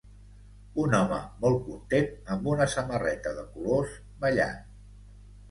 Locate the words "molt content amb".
1.43-2.49